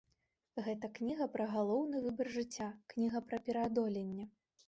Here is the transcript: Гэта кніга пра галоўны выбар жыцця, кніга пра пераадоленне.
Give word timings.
Гэта 0.67 0.87
кніга 0.97 1.27
пра 1.35 1.45
галоўны 1.51 2.01
выбар 2.07 2.31
жыцця, 2.37 2.69
кніга 2.93 3.23
пра 3.29 3.37
пераадоленне. 3.51 4.25